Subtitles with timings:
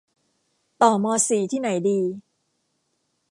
[0.81, 1.99] ต่อมอสี่ที่ไหนดี